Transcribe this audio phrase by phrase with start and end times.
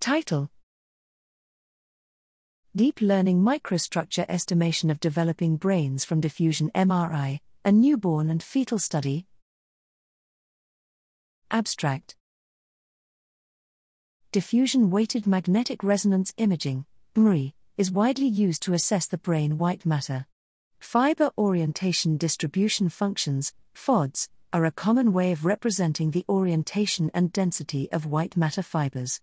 [0.00, 0.48] Title
[2.76, 9.26] Deep Learning Microstructure Estimation of Developing Brains from Diffusion MRI, a Newborn and Fetal Study.
[11.50, 12.14] Abstract
[14.30, 16.86] Diffusion Weighted Magnetic Resonance Imaging,
[17.16, 20.26] MRI, is widely used to assess the brain white matter.
[20.78, 27.90] Fiber orientation distribution functions, FODs, are a common way of representing the orientation and density
[27.90, 29.20] of white matter fibers.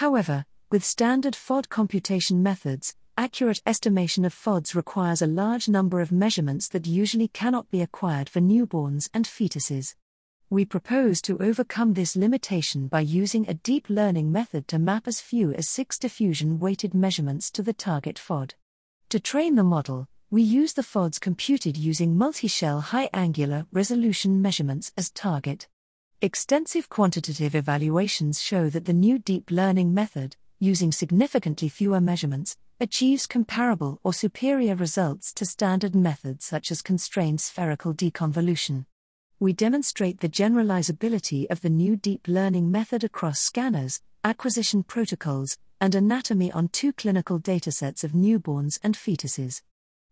[0.00, 6.10] However, with standard FOD computation methods, accurate estimation of FODs requires a large number of
[6.10, 9.96] measurements that usually cannot be acquired for newborns and fetuses.
[10.48, 15.20] We propose to overcome this limitation by using a deep learning method to map as
[15.20, 18.54] few as six diffusion weighted measurements to the target FOD.
[19.10, 24.92] To train the model, we use the FODs computed using multi-shell high angular resolution measurements
[24.96, 25.68] as target.
[26.22, 33.26] Extensive quantitative evaluations show that the new deep learning method, using significantly fewer measurements, achieves
[33.26, 38.84] comparable or superior results to standard methods such as constrained spherical deconvolution
[39.42, 45.94] we demonstrate the generalizability of the new deep learning method across scanners, acquisition protocols, and
[45.94, 49.62] anatomy on two clinical datasets of newborns and fetuses.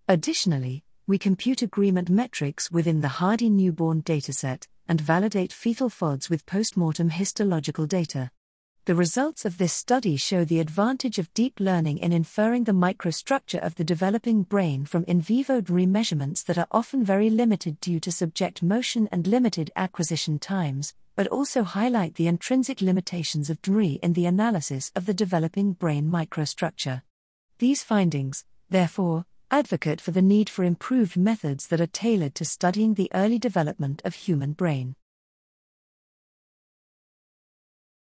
[0.08, 6.46] Additionally, we compute agreement metrics within the HARDI newborn dataset and validate fetal FODs with
[6.46, 8.30] postmortem histological data.
[8.88, 13.58] The results of this study show the advantage of deep learning in inferring the microstructure
[13.58, 18.00] of the developing brain from in vivo DRI measurements that are often very limited due
[18.00, 23.98] to subject motion and limited acquisition times, but also highlight the intrinsic limitations of DRI
[24.02, 27.02] in the analysis of the developing brain microstructure.
[27.58, 32.94] These findings, therefore, advocate for the need for improved methods that are tailored to studying
[32.94, 34.94] the early development of human brain.